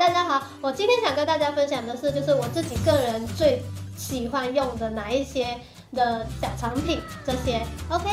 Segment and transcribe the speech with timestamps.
[0.00, 3.62] 大家好，我今天想跟大家分享的是，就是我自己个人最
[3.98, 5.58] 喜欢用的哪一些
[5.92, 8.08] 的小产品，这些 OK。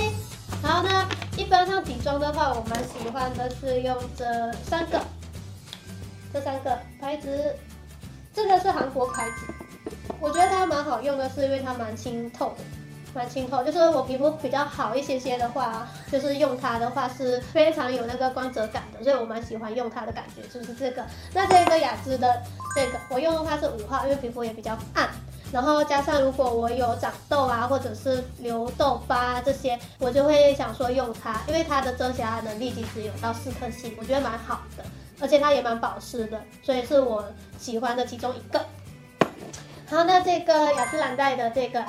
[0.62, 5.02] 然后呢，一般上底妆的话，我蛮喜欢的是用这三个，
[6.34, 7.56] 这三个牌子，
[8.34, 9.54] 这个是韩国牌子，
[10.20, 12.64] 我觉得它蛮好用的，是因为它蛮清透的。
[13.14, 21.04] 蛮清透，就是我皮肤比较好一些些的话，就是用它的话是非常有那个光泽感的，所以我蛮喜欢用它的感觉，就是这个。
[21.34, 22.42] 那这个雅姿的
[22.76, 25.10] 这个，我用的话是五号，因为皮肤也比较暗，
[25.52, 34.84] 然后加上如果我有长痘啊，或者是留痘疤这些，我就会想说用它，因为它的遮瑕能力其实有到四颗星，我觉得蛮好的，
[35.20, 37.26] 而且它也蛮保湿的，所以是我
[37.58, 38.60] 喜欢的其中一个。
[39.90, 41.84] 好，那这个雅诗兰黛的这个。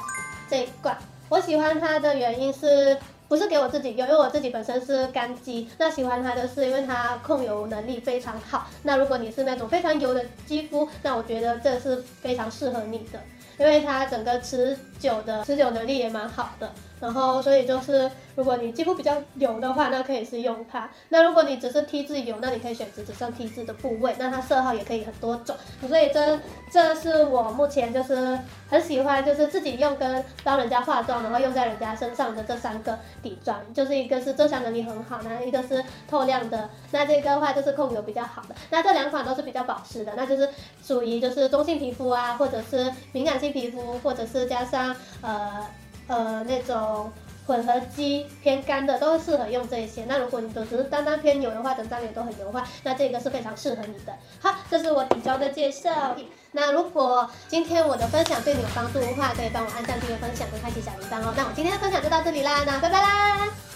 [0.50, 0.97] 这一罐
[1.28, 2.96] 我喜欢它的原因是
[3.28, 4.06] 不是给我自己用？
[4.06, 8.66] 因为我自己本身是干肌，那喜欢它的是因为它控油能力非常好。
[8.82, 13.20] 那如果你是那种非常油的肌肤，那我觉得这是非常适合你的，
[13.59, 16.72] 因为它整个持久的持久能力也蛮好的。
[17.00, 20.91] 然后，所以就是，如果你肌肤比较油的话，那可以是用它。
[21.10, 24.14] 那如果你只是 T 字油，那你可以选择只剩 T 字的部位。
[24.18, 25.56] 那它色号也可以很多种。
[25.86, 26.38] 所以这
[26.72, 28.38] 这是我目前就是
[28.69, 38.54] 很喜欢，就是自己用跟帮人家化妆，然后用在人家身上的这三个底妆，就是一个是遮瑕能力很好，那一个是透亮的，那这个的话就是控油比较好的。
[38.70, 40.48] 那这两款都是比较保湿的，那就是
[40.82, 45.64] 属于就是中性皮肤啊，或者是敏感性皮肤，或者是加上呃。
[46.09, 47.12] 呃，那种
[47.47, 50.05] 混合肌偏干的都适合用这些。
[50.06, 54.12] 那如果你都只是单单偏油的话，整张脸都很油的话，那这个是非常适合你的。
[54.41, 56.17] 好，这是我底妆的介绍。
[56.53, 61.33] 那如果今天我的分享对你有帮助的话，可以帮我按赞、订阅、分享跟开启小铃铛哦。
[61.37, 63.67] 那我今天的分享就到这里啦，那拜拜啦。